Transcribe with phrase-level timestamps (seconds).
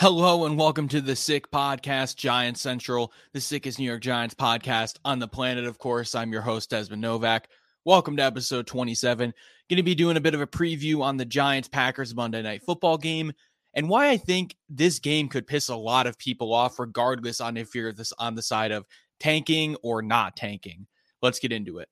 [0.00, 4.96] Hello and welcome to the Sick Podcast, Giant Central, the sickest New York Giants podcast
[5.04, 5.66] on the planet.
[5.66, 7.40] Of course, I'm your host, Desmond Novack.
[7.84, 9.34] Welcome to episode 27.
[9.68, 12.62] Going to be doing a bit of a preview on the Giants Packers Monday Night
[12.62, 13.30] Football game
[13.74, 17.58] and why I think this game could piss a lot of people off, regardless on
[17.58, 18.86] if you're this on the side of
[19.18, 20.86] tanking or not tanking.
[21.20, 21.90] Let's get into it.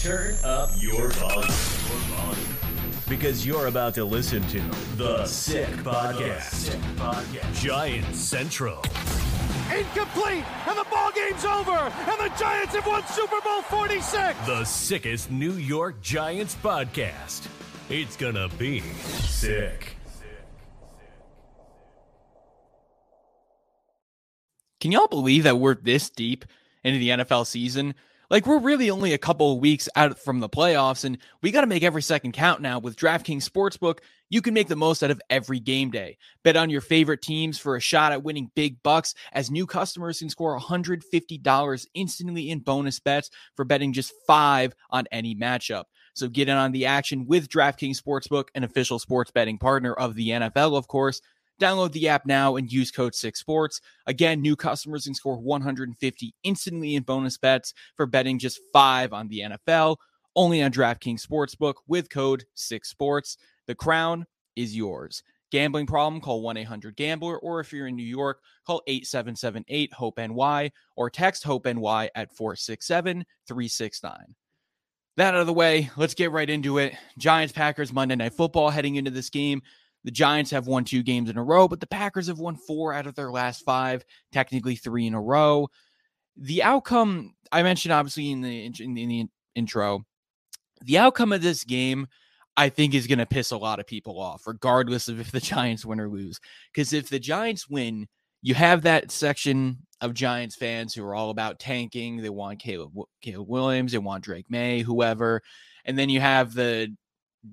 [0.00, 2.57] Turn up your volume.
[3.08, 4.60] Because you're about to listen to
[4.96, 6.42] The Sick Podcast.
[6.42, 7.54] Sick Podcast.
[7.54, 8.82] Giant Central.
[9.74, 14.46] Incomplete, and the ball game's over, and the Giants have won Super Bowl 46.
[14.46, 17.46] The sickest New York Giants podcast.
[17.88, 19.96] It's gonna be sick.
[24.80, 26.44] Can y'all believe that we're this deep
[26.84, 27.94] into the NFL season?
[28.30, 31.62] Like we're really only a couple of weeks out from the playoffs, and we got
[31.62, 32.78] to make every second count now.
[32.78, 36.18] With DraftKings Sportsbook, you can make the most out of every game day.
[36.42, 40.18] Bet on your favorite teams for a shot at winning big bucks, as new customers
[40.18, 45.84] can score $150 instantly in bonus bets for betting just five on any matchup.
[46.12, 50.14] So get in on the action with DraftKings Sportsbook, an official sports betting partner of
[50.14, 51.22] the NFL, of course.
[51.60, 53.80] Download the app now and use code 6sports.
[54.06, 59.28] Again, new customers can score 150 instantly in bonus bets for betting just 5 on
[59.28, 59.96] the NFL,
[60.36, 63.36] only on DraftKings Sportsbook with code 6sports.
[63.66, 65.22] The crown is yours.
[65.50, 72.10] Gambling problem, call 1-800-GAMBLER or if you're in New York, call 8778-HOPE-NY or text HOPE-NY
[72.14, 73.24] at 467-369.
[75.16, 76.94] That out of the way, let's get right into it.
[77.16, 79.62] Giants Packers Monday Night Football heading into this game.
[80.08, 82.94] The Giants have won two games in a row, but the Packers have won four
[82.94, 85.68] out of their last five, technically three in a row.
[86.38, 90.06] The outcome I mentioned, obviously, in the, in the, in the intro,
[90.80, 92.06] the outcome of this game,
[92.56, 95.40] I think, is going to piss a lot of people off, regardless of if the
[95.40, 96.40] Giants win or lose.
[96.72, 98.06] Because if the Giants win,
[98.40, 102.16] you have that section of Giants fans who are all about tanking.
[102.16, 105.42] They want Caleb, Caleb Williams, they want Drake Maye, whoever.
[105.84, 106.96] And then you have the,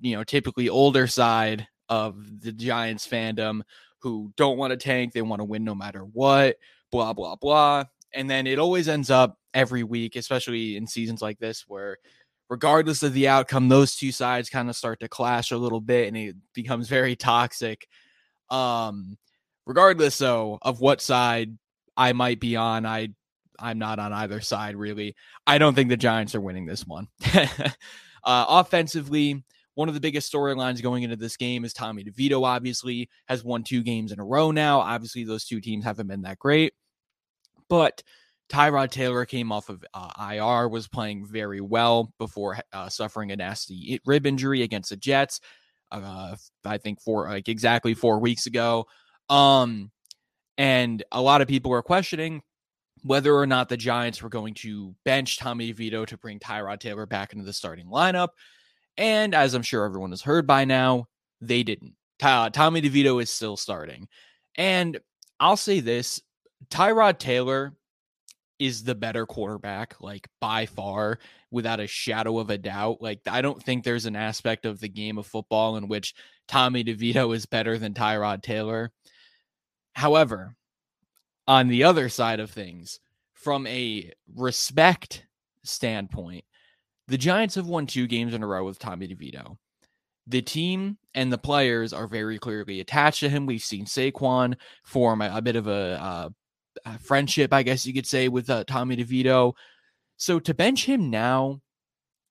[0.00, 3.62] you know, typically older side of the Giants fandom
[4.00, 5.12] who don't want to tank.
[5.12, 6.56] They want to win no matter what,
[6.90, 7.84] blah, blah, blah.
[8.12, 11.98] And then it always ends up every week, especially in seasons like this, where
[12.48, 16.08] regardless of the outcome, those two sides kind of start to clash a little bit
[16.08, 17.88] and it becomes very toxic.
[18.50, 19.18] Um,
[19.66, 21.56] regardless though of what side
[21.96, 23.08] I might be on, I
[23.58, 25.16] I'm not on either side really.
[25.46, 27.08] I don't think the Giants are winning this one.
[27.34, 27.66] uh,
[28.24, 29.44] offensively,
[29.76, 33.62] one of the biggest storylines going into this game is Tommy DeVito, obviously, has won
[33.62, 34.80] two games in a row now.
[34.80, 36.72] Obviously, those two teams haven't been that great.
[37.68, 38.02] But
[38.48, 43.36] Tyrod Taylor came off of uh, IR, was playing very well before uh, suffering a
[43.36, 45.40] nasty rib injury against the Jets.
[45.92, 48.86] Uh, I think four, like exactly four weeks ago.
[49.28, 49.90] Um,
[50.56, 52.40] and a lot of people were questioning
[53.02, 57.04] whether or not the Giants were going to bench Tommy DeVito to bring Tyrod Taylor
[57.04, 58.28] back into the starting lineup.
[58.96, 61.08] And as I'm sure everyone has heard by now,
[61.40, 61.94] they didn't.
[62.18, 64.08] Tommy DeVito is still starting.
[64.56, 64.98] And
[65.38, 66.20] I'll say this
[66.70, 67.74] Tyrod Taylor
[68.58, 71.18] is the better quarterback, like by far,
[71.50, 73.02] without a shadow of a doubt.
[73.02, 76.14] Like, I don't think there's an aspect of the game of football in which
[76.48, 78.92] Tommy DeVito is better than Tyrod Taylor.
[79.92, 80.56] However,
[81.46, 82.98] on the other side of things,
[83.34, 85.26] from a respect
[85.62, 86.46] standpoint,
[87.08, 89.56] the Giants have won two games in a row with Tommy DeVito.
[90.26, 93.46] The team and the players are very clearly attached to him.
[93.46, 96.28] We've seen Saquon form a, a bit of a, uh,
[96.84, 99.52] a, friendship, I guess you could say, with uh, Tommy DeVito.
[100.16, 101.60] So to bench him now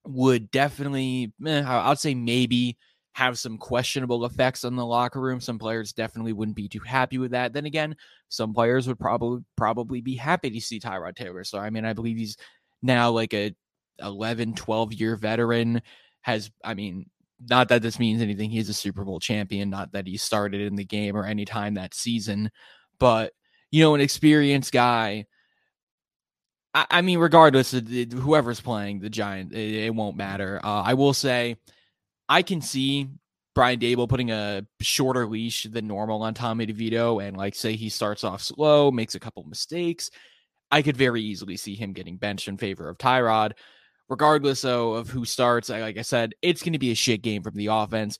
[0.05, 2.77] would definitely, eh, I'd say maybe
[3.13, 5.39] have some questionable effects on the locker room.
[5.39, 7.53] Some players definitely wouldn't be too happy with that.
[7.53, 7.95] Then again,
[8.27, 11.45] some players would probably probably be happy to see Tyrod Taylor.
[11.45, 12.35] So I mean, I believe he's
[12.81, 13.55] now like a
[13.99, 15.81] 11, 12 year veteran,
[16.21, 18.49] has, I mean, not that this means anything.
[18.49, 21.75] He's a Super Bowl champion, not that he started in the game or any time
[21.75, 22.51] that season,
[22.99, 23.33] but,
[23.71, 25.25] you know, an experienced guy.
[26.73, 30.59] I, I mean, regardless of whoever's playing the Giant, it, it won't matter.
[30.63, 31.57] Uh, I will say,
[32.27, 33.09] I can see
[33.55, 37.89] Brian Daboll putting a shorter leash than normal on Tommy DeVito and like say he
[37.89, 40.11] starts off slow, makes a couple mistakes.
[40.71, 43.53] I could very easily see him getting benched in favor of Tyrod
[44.09, 47.43] regardless though, of who starts, like I said, it's going to be a shit game
[47.43, 48.19] from the offense.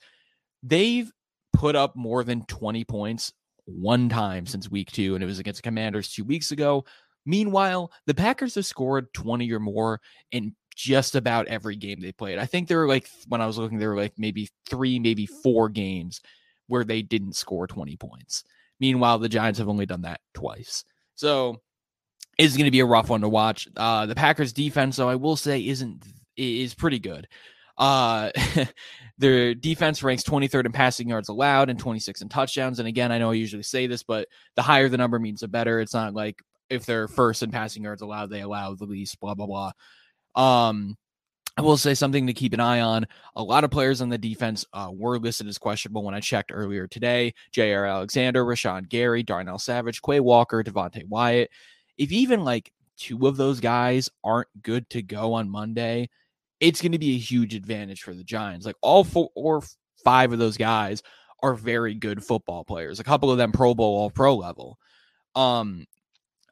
[0.63, 1.11] They've
[1.53, 3.33] put up more than 20 points
[3.65, 6.85] one time since week two, and it was against the Commanders two weeks ago.
[7.25, 9.99] Meanwhile, the Packers have scored 20 or more
[10.31, 12.37] in just about every game they played.
[12.37, 15.25] I think there were like, when I was looking, there were like maybe three, maybe
[15.25, 16.21] four games
[16.67, 18.43] where they didn't score 20 points.
[18.79, 20.83] Meanwhile, the Giants have only done that twice.
[21.15, 21.61] So
[22.37, 23.67] it's going to be a rough one to watch.
[23.75, 26.03] Uh, the Packers defense, though, I will say isn't
[26.37, 27.27] is pretty good.
[27.77, 28.31] Uh,
[29.17, 32.79] their defense ranks 23rd in passing yards allowed and 26 in touchdowns.
[32.79, 35.47] And again, I know I usually say this, but the higher the number means the
[35.47, 35.79] better.
[35.79, 39.33] It's not like if they're first in passing yards allowed, they allow the least, blah,
[39.33, 39.71] blah, blah.
[40.35, 40.97] Um,
[41.57, 43.05] I will say something to keep an eye on.
[43.37, 46.51] A lot of players on the defense uh, were listed as questionable when I checked
[46.53, 47.33] earlier today.
[47.55, 51.49] Jaire Alexander, Rashan Gary, Darnell Savage, Quay Walker, Devonte Wyatt.
[51.97, 56.09] If even like two of those guys aren't good to go on Monday,
[56.59, 58.65] it's going to be a huge advantage for the Giants.
[58.65, 59.63] Like all four or
[60.03, 61.03] five of those guys
[61.43, 62.99] are very good football players.
[62.99, 64.77] A couple of them Pro Bowl, all pro level.
[65.35, 65.85] Um,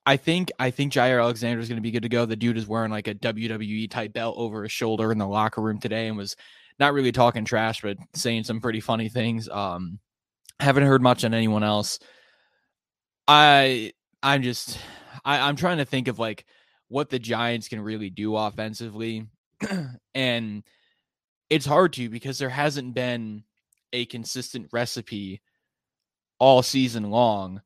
[0.05, 2.25] I think I think Jaire Alexander is going to be good to go.
[2.25, 5.61] The dude is wearing like a WWE type belt over his shoulder in the locker
[5.61, 6.35] room today and was
[6.79, 9.47] not really talking trash, but saying some pretty funny things.
[9.47, 9.99] Um,
[10.59, 11.99] haven't heard much on anyone else.
[13.27, 14.77] I I'm just
[15.25, 16.45] I, I'm trying to think of like
[16.87, 19.27] what the Giants can really do offensively,
[20.15, 20.63] and
[21.49, 23.43] it's hard to because there hasn't been
[23.91, 25.41] a consistent recipe
[26.39, 27.61] all season long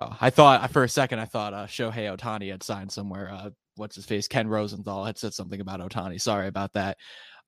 [0.00, 3.30] Oh, I thought for a second I thought uh, Shohei Ohtani had signed somewhere.
[3.30, 4.26] Uh, what's his face?
[4.26, 6.20] Ken Rosenthal had said something about Ohtani.
[6.20, 6.96] Sorry about that.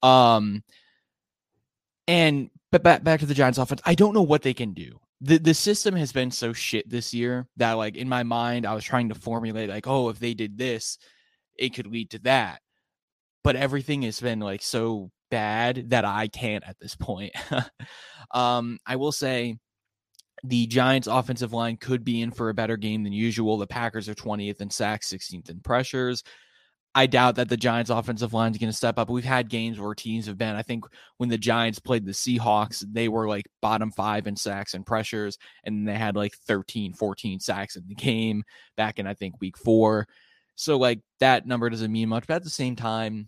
[0.02, 0.62] Um,
[2.06, 3.80] and but back back to the Giants offense.
[3.84, 5.00] I don't know what they can do.
[5.24, 8.74] The the system has been so shit this year that like in my mind I
[8.74, 10.98] was trying to formulate like, oh, if they did this,
[11.56, 12.60] it could lead to that.
[13.42, 17.32] But everything has been like so bad that I can't at this point.
[18.32, 19.56] um, I will say
[20.42, 23.56] the Giants' offensive line could be in for a better game than usual.
[23.56, 26.22] The Packers are 20th in sacks, 16th in pressures.
[26.96, 29.10] I doubt that the Giants' offensive line is going to step up.
[29.10, 30.54] We've had games where teams have been.
[30.54, 30.84] I think
[31.16, 35.36] when the Giants played the Seahawks, they were like bottom five in sacks and pressures,
[35.64, 38.44] and they had like 13, 14 sacks in the game
[38.76, 40.06] back in, I think, week four.
[40.54, 42.28] So, like, that number doesn't mean much.
[42.28, 43.26] But at the same time,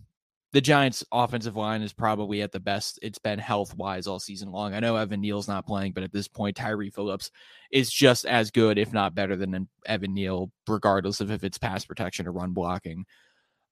[0.53, 4.49] the Giants' offensive line is probably at the best it's been health wise all season
[4.49, 4.73] long.
[4.73, 7.31] I know Evan Neal's not playing, but at this point, Tyre Phillips
[7.69, 11.83] is just as good, if not better, than Evan Neal, regardless of if it's pass
[11.83, 13.05] protection or run blocking.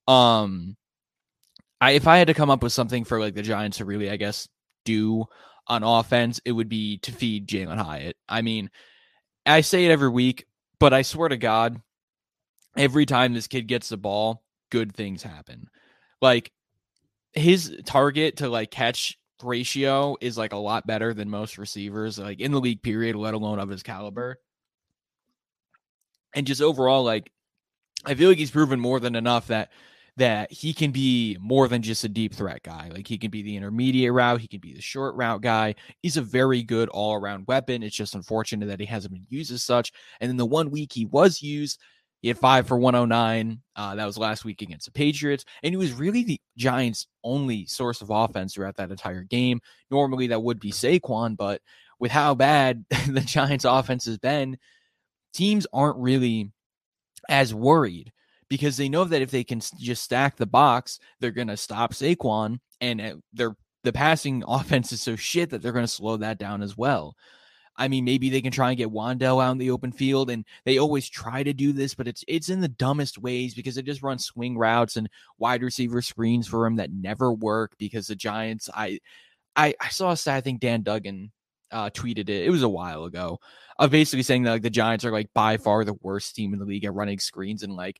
[0.07, 0.75] Um,
[1.81, 4.09] I if I had to come up with something for like the Giants to really,
[4.09, 4.47] I guess,
[4.85, 5.25] do
[5.67, 8.17] on offense, it would be to feed Jalin Hyatt.
[8.29, 8.69] I mean,
[9.45, 10.45] I say it every week,
[10.79, 11.81] but I swear to God,
[12.77, 15.69] every time this kid gets the ball, good things happen.
[16.21, 16.51] Like
[17.33, 22.39] his target to like catch ratio is like a lot better than most receivers like
[22.39, 24.39] in the league period let alone of his caliber
[26.33, 27.29] and just overall like
[28.05, 29.69] i feel like he's proven more than enough that
[30.17, 33.41] that he can be more than just a deep threat guy like he can be
[33.41, 37.45] the intermediate route he can be the short route guy he's a very good all-around
[37.47, 39.91] weapon it's just unfortunate that he hasn't been used as such
[40.21, 41.79] and in the one week he was used
[42.25, 43.61] he had five for 109.
[43.75, 45.45] Uh, that was last week against the Patriots.
[45.61, 49.61] And he was really the Giants' only source of offense throughout that entire game.
[49.91, 51.61] Normally, that would be Saquon, but
[51.99, 54.57] with how bad the Giants' offense has been,
[55.35, 56.51] teams aren't really
[57.29, 58.11] as worried
[58.49, 61.93] because they know that if they can just stack the box, they're going to stop
[61.93, 62.59] Saquon.
[62.81, 66.37] And uh, they're, the passing offense is so shit that they're going to slow that
[66.37, 67.15] down as well.
[67.77, 70.45] I mean, maybe they can try and get Wan'Dale out in the open field, and
[70.63, 73.81] they always try to do this, but it's it's in the dumbest ways because they
[73.81, 78.15] just run swing routes and wide receiver screens for him that never work because the
[78.15, 78.69] Giants.
[78.73, 78.99] I
[79.55, 80.35] I, I saw a stat.
[80.35, 81.31] I think Dan Duggan
[81.71, 82.45] uh, tweeted it.
[82.45, 83.39] It was a while ago,
[83.77, 86.59] of basically saying that like the Giants are like by far the worst team in
[86.59, 87.99] the league at running screens, and like,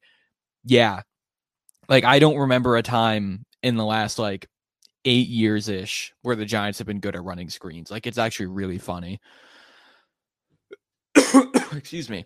[0.66, 1.02] yeah,
[1.88, 4.48] like I don't remember a time in the last like
[5.06, 7.92] eight years ish where the Giants have been good at running screens.
[7.92, 9.20] Like it's actually really funny.
[11.72, 12.26] excuse me.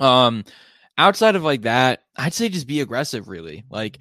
[0.00, 0.44] Um,
[0.96, 3.28] outside of like that, I'd say just be aggressive.
[3.28, 3.98] Really, like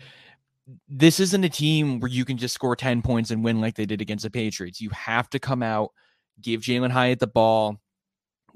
[0.87, 3.85] this isn't a team where you can just score ten points and win like they
[3.85, 4.81] did against the Patriots.
[4.81, 5.91] You have to come out,
[6.41, 7.79] give Jalin Hyatt the ball.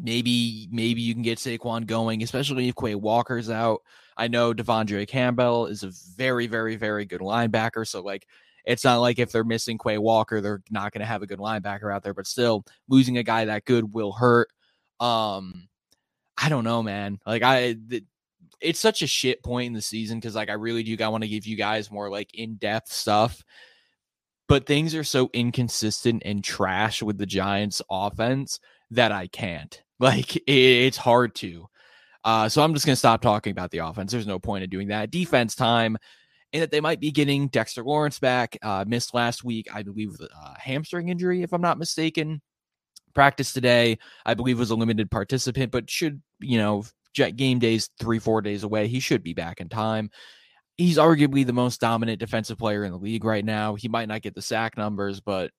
[0.01, 3.81] Maybe, maybe you can get Saquon going, especially if Quay Walker's out.
[4.19, 7.88] I know De'Vondre Campbell is a very, very, very good linebacker.
[7.88, 8.27] So, like,
[8.65, 11.39] it's not like if they're missing Quay Walker, they're not going to have a good
[11.39, 12.13] linebacker out there.
[12.13, 14.49] But still, losing a guy that good will hurt.
[14.99, 15.69] Um,
[16.38, 17.19] I don't know, man.
[17.25, 18.03] Like I, the,
[18.59, 21.01] it's such a shit point in the season because like I really do.
[21.01, 23.41] I want to give you guys more like in depth stuff,
[24.49, 28.59] but things are so inconsistent and trash with the Giants' offense
[28.91, 29.81] that I can't.
[30.01, 31.68] Like it, it's hard to.
[32.23, 34.11] Uh, so I'm just gonna stop talking about the offense.
[34.11, 35.11] There's no point in doing that.
[35.11, 35.97] Defense time,
[36.53, 38.57] and that they might be getting Dexter Lawrence back.
[38.61, 42.41] Uh, missed last week, I believe, with a hamstring injury, if I'm not mistaken.
[43.13, 46.83] Practice today, I believe, was a limited participant, but should, you know,
[47.13, 48.88] game days three, four days away.
[48.88, 50.11] He should be back in time.
[50.77, 53.75] He's arguably the most dominant defensive player in the league right now.
[53.75, 55.51] He might not get the sack numbers, but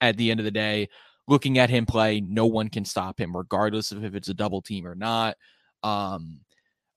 [0.00, 0.88] at the end of the day,
[1.28, 4.62] looking at him play, no one can stop him, regardless of if it's a double
[4.62, 5.36] team or not.
[5.82, 6.40] Um,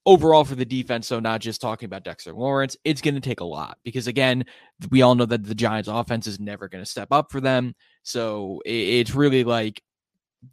[0.05, 3.39] overall for the defense, so not just talking about Dexter Lawrence, it's going to take
[3.39, 4.45] a lot because again,
[4.91, 7.75] we all know that the Giants offense is never going to step up for them.
[8.03, 9.81] So it's really like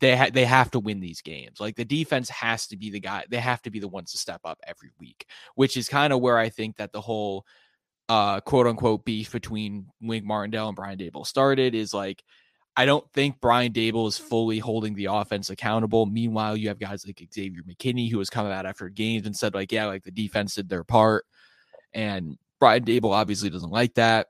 [0.00, 1.60] they ha- they have to win these games.
[1.60, 3.24] Like the defense has to be the guy.
[3.28, 6.20] They have to be the ones to step up every week, which is kind of
[6.20, 7.44] where I think that the whole
[8.08, 12.22] uh quote unquote beef between Wink Martindale and Brian Daboll started is like
[12.76, 16.06] I don't think Brian Daboll is fully holding the offense accountable.
[16.06, 19.54] Meanwhile, you have guys like Xavier McKinney who has come out after games and said,
[19.54, 21.26] like, yeah, like the defense did their part.
[21.92, 24.28] And Brian Daboll obviously doesn't like that.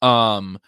[0.00, 0.58] Um,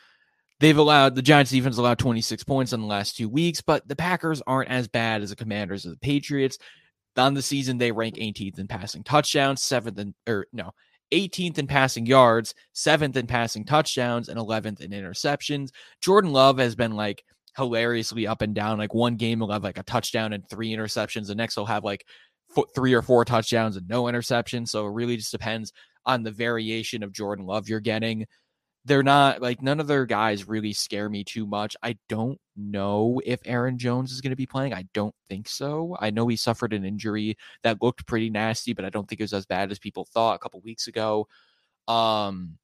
[0.61, 3.97] they've allowed the Giants defense allowed 26 points in the last two weeks, but the
[3.97, 6.59] Packers aren't as bad as the Commanders or the Patriots.
[7.17, 10.73] On the season, they rank 18th in passing touchdowns, seventh in or no,
[11.13, 15.71] 18th in passing yards, seventh in passing touchdowns, and 11th in interceptions.
[16.01, 17.25] Jordan Love has been like
[17.57, 18.79] hilariously up and down.
[18.79, 21.27] Like one game will have like a touchdown and three interceptions.
[21.27, 22.05] The next will have like
[22.75, 24.69] three or four touchdowns and no interceptions.
[24.69, 25.73] So it really just depends
[26.07, 28.27] on the variation of Jordan Love you're getting
[28.89, 31.77] they're not like none of their guys really scare me too much.
[31.83, 34.75] I don't know if Aaron Jones is going to be playing.
[34.75, 35.97] I don't think so.
[36.01, 39.25] I know he suffered an injury that looked pretty nasty, but I don't think it
[39.25, 41.29] was as bad as people thought a couple weeks ago.
[41.87, 42.59] Um,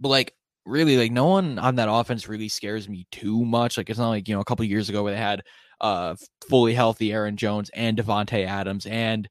[0.00, 0.34] but like
[0.64, 3.76] really, like no one on that offense really scares me too much.
[3.76, 5.42] Like it's not like you know a couple years ago where they had
[5.80, 6.14] uh
[6.48, 9.28] fully healthy Aaron Jones and Davante Adams and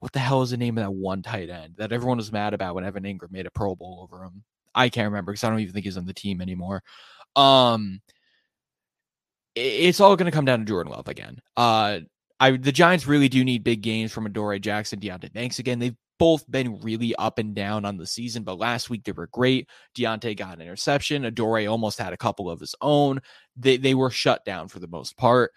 [0.00, 2.54] what the hell is the name of that one tight end that everyone was mad
[2.54, 4.44] about when Evan Engram made a Pro Bowl over him?
[4.78, 6.82] I can't remember because I don't even think he's on the team anymore.
[7.34, 8.00] Um,
[9.54, 11.40] it's all going to come down to Jordan Love again.
[11.56, 12.00] Uh,
[12.40, 15.80] I the Giants really do need big games from Adoree Jackson, Deonte Banks again.
[15.80, 19.28] They've both been really up and down on the season, but last week they were
[19.28, 19.68] great.
[19.96, 21.24] Deonte got an interception.
[21.24, 23.20] Adoree almost had a couple of his own.
[23.56, 25.52] They they were shut down for the most part.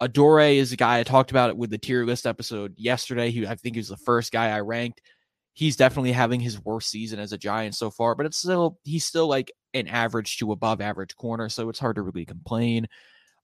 [0.00, 3.30] Adoree is a guy I talked about it with the tier list episode yesterday.
[3.30, 5.02] He I think he was the first guy I ranked
[5.56, 9.06] he's definitely having his worst season as a Giant so far, but it's still he's
[9.06, 12.86] still like an average to above average corner, so it's hard to really complain.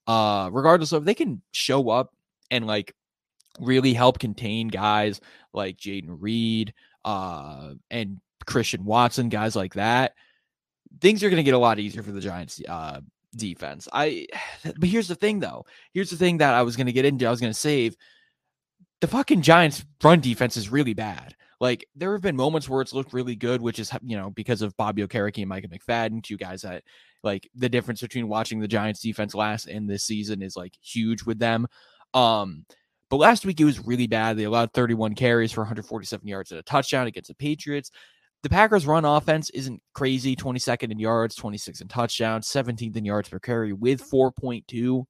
[0.07, 2.13] Uh regardless of they can show up
[2.51, 2.95] and like
[3.59, 5.19] really help contain guys
[5.53, 10.13] like Jayden Reed uh and Christian Watson, guys like that.
[11.01, 13.01] Things are going to get a lot easier for the Giants uh
[13.35, 13.87] defense.
[13.91, 14.27] I
[14.77, 15.65] but here's the thing though.
[15.93, 17.25] Here's the thing that I was going to get into.
[17.25, 17.97] I was going to save
[19.01, 21.35] the fucking Giants run defense is really bad.
[21.59, 24.61] Like there have been moments where it's looked really good, which is you know because
[24.61, 26.83] of Bobby Okereke and Micah McFadden, two guys that
[27.23, 31.23] like the difference between watching the Giants defense last and this season is like huge
[31.23, 31.67] with them.
[32.13, 32.65] Um,
[33.09, 34.37] but last week it was really bad.
[34.37, 37.91] They allowed 31 carries for 147 yards and a touchdown against the Patriots.
[38.43, 43.29] The Packers' run offense isn't crazy 22nd in yards, 26 in touchdowns, 17th in yards
[43.29, 45.05] per carry with 4.2.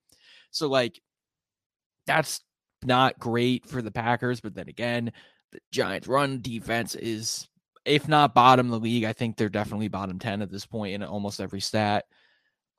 [0.52, 1.02] So, like,
[2.06, 2.42] that's
[2.84, 4.40] not great for the Packers.
[4.40, 5.12] But then again,
[5.54, 7.48] the Giants' run defense is,
[7.86, 10.94] if not bottom of the league, I think they're definitely bottom 10 at this point
[10.94, 12.06] in almost every stat.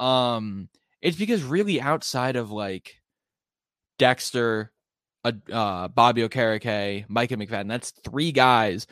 [0.00, 0.68] Um,
[1.00, 3.00] it's because really outside of like
[3.98, 4.72] Dexter,
[5.24, 8.86] uh, uh Bobby Okereke, Micah McFadden, that's three guys.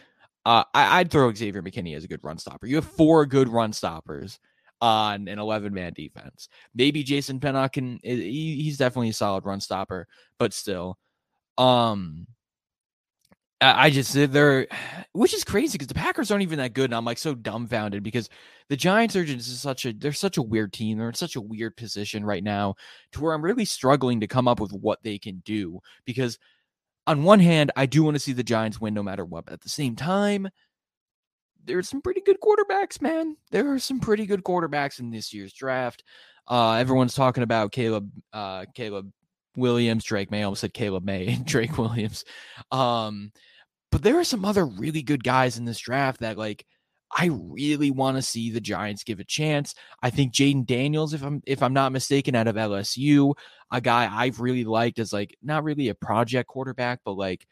[0.45, 2.67] Uh, I, would throw Xavier McKinney as a good run stopper.
[2.67, 4.41] You have four good run stoppers
[4.81, 6.49] on an 11 man defense.
[6.75, 10.09] Maybe Jason Pinnock can, he, he's definitely a solid run stopper,
[10.39, 10.99] but still.
[11.59, 12.27] Um,
[13.63, 14.67] I just they're,
[15.13, 18.03] which is crazy because the Packers aren't even that good, and I'm like so dumbfounded
[18.03, 18.29] because
[18.69, 20.99] the Giants are just such a they're such a weird team.
[20.99, 22.75] They're in such a weird position right now
[23.13, 25.81] to where I'm really struggling to come up with what they can do.
[26.05, 26.39] Because
[27.07, 29.55] on one hand, I do want to see the Giants win no matter what, but
[29.55, 30.49] at the same time,
[31.65, 33.37] there's some pretty good quarterbacks, man.
[33.51, 36.03] There are some pretty good quarterbacks in this year's draft.
[36.49, 39.13] Uh, everyone's talking about Caleb, uh, Caleb
[39.57, 40.41] Williams, Drake Maye.
[40.41, 42.25] I almost said Caleb May, and Drake Williams.
[42.71, 43.33] Um,
[43.93, 46.65] but there are some other really good guys in this draft that like
[47.17, 49.75] I really want to see the Giants give a chance.
[50.03, 53.35] I think Jayden Daniels, if I'm if I'm not mistaken, out of LSU,
[53.71, 57.47] a guy I've really liked as like not really a project quarterback, but like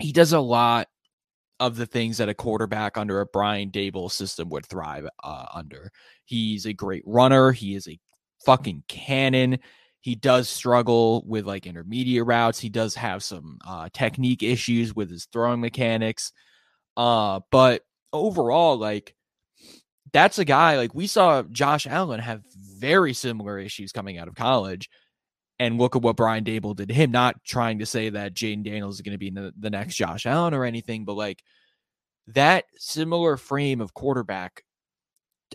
[0.00, 0.88] he does a lot
[1.60, 5.92] of the things that a quarterback under a Brian Daboll system would thrive uh, under.
[6.24, 7.52] He's a great runner.
[7.52, 8.00] He is a
[8.44, 9.60] fucking cannon.
[10.00, 12.58] He does struggle with like intermediate routes.
[12.58, 16.32] He does have some uh, technique issues with his throwing mechanics.
[16.96, 19.14] Uh, but overall, like
[20.12, 24.34] that's a guy like we saw Josh Allen have very similar issues coming out of
[24.34, 24.88] college.
[25.58, 27.10] And look at what Brian Daboll did to him.
[27.10, 30.24] Not trying to say that Jayden Daniels is going to be the, the next Josh
[30.24, 31.42] Allen or anything, but like
[32.28, 34.64] that similar frame of quarterback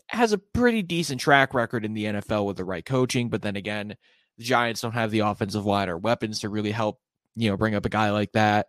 [0.10, 3.30] has a pretty decent track record in the NFL with the right coaching.
[3.30, 3.96] But then again,
[4.38, 7.00] the Giants don't have the offensive line or weapons to really help,
[7.36, 8.68] you know, bring up a guy like that.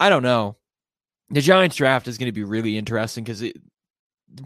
[0.00, 0.56] I don't know.
[1.30, 3.44] The Giants draft is going to be really interesting because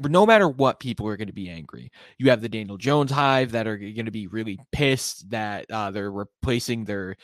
[0.00, 1.90] no matter what, people are going to be angry.
[2.18, 5.90] You have the Daniel Jones hive that are going to be really pissed that uh,
[5.90, 7.16] they're replacing their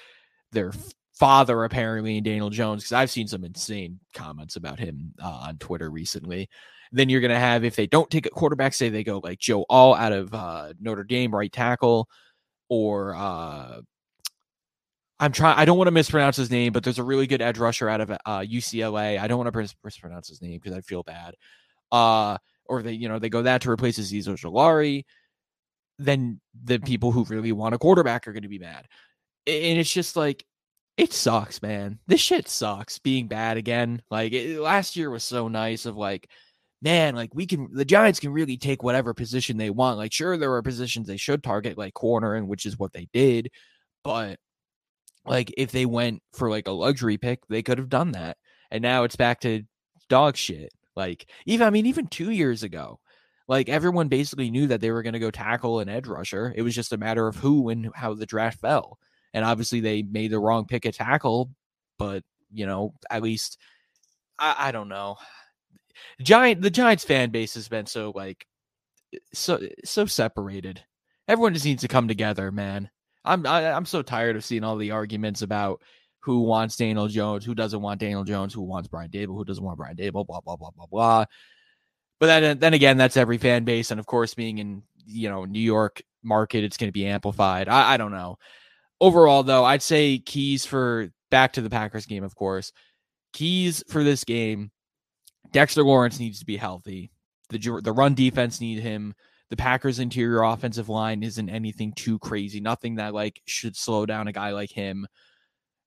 [0.52, 0.72] their
[1.14, 5.58] father apparently in Daniel Jones because I've seen some insane comments about him uh, on
[5.58, 6.48] Twitter recently.
[6.92, 9.38] Then you're going to have if they don't take a quarterback, say they go like
[9.38, 12.08] Joe Alt out of uh, Notre Dame right tackle,
[12.68, 13.80] or uh,
[15.20, 15.58] I'm trying.
[15.58, 18.00] I don't want to mispronounce his name, but there's a really good edge rusher out
[18.00, 19.18] of uh, UCLA.
[19.18, 21.34] I don't want to mispronounce his name because I feel bad
[21.92, 25.04] uh, or they, you know, they go that to replace Azeez Ojulari,
[25.98, 28.86] then the people who really want a quarterback are going to be mad.
[29.46, 30.44] And it's just like,
[30.96, 31.98] it sucks, man.
[32.06, 34.02] This shit sucks being bad again.
[34.10, 36.28] Like it, last year was so nice of like,
[36.82, 39.98] man, like we can, the Giants can really take whatever position they want.
[39.98, 43.08] Like, sure, there are positions they should target, like corner, and which is what they
[43.12, 43.50] did.
[44.04, 44.38] But
[45.26, 48.36] like, if they went for like a luxury pick, they could have done that.
[48.70, 49.62] And now it's back to
[50.08, 50.72] dog shit.
[50.96, 52.98] Like even I mean even 2 years ago,
[53.46, 56.52] like everyone basically knew that they were going to go tackle an edge rusher.
[56.56, 58.98] It was just a matter of who and how the draft fell.
[59.32, 61.50] And obviously they made the wrong pick at tackle,
[61.98, 63.58] but you know, at least
[64.38, 65.16] I, I don't know.
[66.20, 68.46] Giant the Giants fan base has been so like
[69.32, 70.82] so eh, so separated.
[71.26, 72.90] Everyone just needs to come together, man.
[73.24, 75.82] I'm I, am i am so tired of seeing all the arguments about
[76.20, 79.64] who wants Daniel Jones, who doesn't want Daniel Jones, who wants Brian Daboll, who doesn't
[79.64, 81.24] want Brian Daboll, blah blah blah blah blah.
[82.20, 85.44] But then then again, that's every fan base, and of course, being in you know
[85.44, 87.68] New York market, it's going to be amplified.
[87.68, 88.38] I, I don't know.
[89.00, 92.72] Overall, though, I'd say keys for back to the Packers game, of course.
[93.32, 94.70] Keys for this game:
[95.52, 97.10] Dexter Lawrence needs to be healthy.
[97.50, 99.14] The the run defense need him.
[99.50, 102.60] The Packers' interior offensive line isn't anything too crazy.
[102.60, 105.06] Nothing that like should slow down a guy like him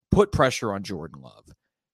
[0.10, 1.46] put pressure on Jordan Love.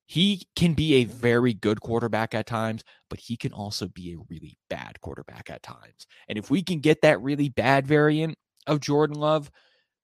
[0.06, 4.24] He can be a very good quarterback at times, but he can also be a
[4.30, 6.08] really bad quarterback at times.
[6.30, 9.52] And if we can get that really bad variant of Jordan Love,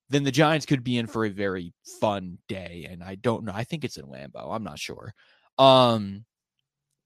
[0.09, 2.85] then the Giants could be in for a very fun day.
[2.89, 3.53] And I don't know.
[3.55, 4.53] I think it's in Lambeau.
[4.53, 5.13] I'm not sure.
[5.57, 6.25] Um,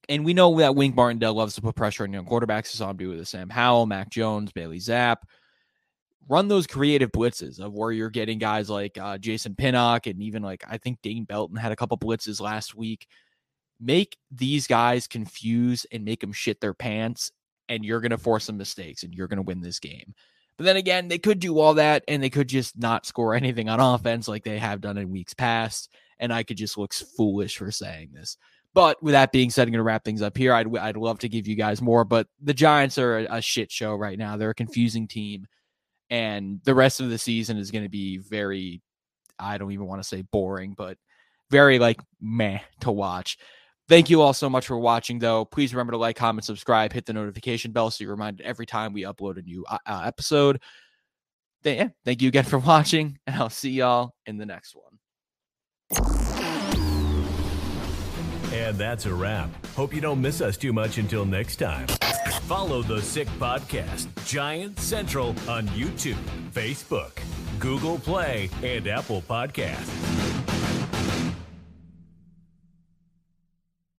[0.09, 2.67] and we know that Wink Martindale loves to put pressure on young quarterbacks.
[2.67, 5.23] Saw him do with Sam Howell, Mac Jones, Bailey Zappe.
[6.29, 10.43] run those creative blitzes of where you're getting guys like uh, Jason Pinnock and even
[10.43, 13.07] like I think Dane Belton had a couple blitzes last week.
[13.79, 17.31] Make these guys confuse and make them shit their pants,
[17.69, 20.15] and you're going to force some mistakes and you're going to win this game.
[20.57, 23.69] But then again, they could do all that and they could just not score anything
[23.69, 25.89] on offense like they have done in weeks past.
[26.19, 28.37] And I could just look foolish for saying this.
[28.77, 30.53] But with that being said, I'm going to wrap things up here.
[30.53, 33.71] I'd, I'd love to give you guys more, but the Giants are a, a shit
[33.71, 34.37] show right now.
[34.37, 35.47] They're a confusing team
[36.09, 38.81] and the rest of the season is going to be very
[39.39, 40.97] I don't even want to say boring, but
[41.49, 43.37] very like meh to watch.
[43.87, 45.45] Thank you all so much for watching, though.
[45.45, 48.93] Please remember to like, comment, subscribe, hit the notification bell so you're reminded every time
[48.93, 50.61] we upload a new uh, episode.
[51.63, 54.96] yeah, thank you again for watching, and I'll see y'all in the next one.
[58.53, 59.49] And that's a wrap.
[59.75, 61.87] Hope you don't miss us too much until next time.
[62.47, 66.15] Follow the Sick Podcast, Giant Central on YouTube,
[66.53, 67.11] Facebook,
[67.59, 70.46] Google Play, and Apple Podcasts.